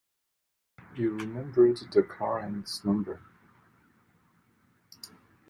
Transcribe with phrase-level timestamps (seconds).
[0.95, 3.21] You remembered the car and its number.